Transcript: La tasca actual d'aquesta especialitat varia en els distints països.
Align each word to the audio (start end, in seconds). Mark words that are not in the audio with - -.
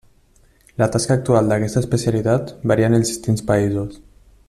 La 0.83 0.87
tasca 0.95 1.17
actual 1.19 1.51
d'aquesta 1.53 1.83
especialitat 1.85 2.53
varia 2.73 2.89
en 2.93 2.99
els 3.01 3.13
distints 3.15 3.49
països. 3.53 4.01